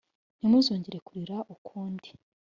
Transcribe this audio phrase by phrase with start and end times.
[0.37, 2.09] ntimuzongera kurira ukundi.